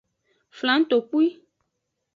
Flangtokpui. 0.57 1.27